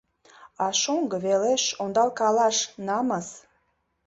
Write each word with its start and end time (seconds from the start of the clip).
—А 0.65 0.67
шоҥго 0.81 1.17
велеш 1.25 1.63
ондалкалаш 1.83 2.57
намыс. 2.87 3.27